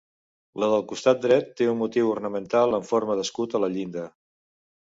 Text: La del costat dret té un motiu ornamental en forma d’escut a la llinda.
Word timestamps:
La 0.63 0.69
del 0.71 0.85
costat 0.91 1.19
dret 1.25 1.51
té 1.61 1.69
un 1.73 1.77
motiu 1.83 2.09
ornamental 2.15 2.75
en 2.79 2.89
forma 2.93 3.19
d’escut 3.21 3.55
a 3.55 3.63
la 3.65 3.71
llinda. 3.75 4.09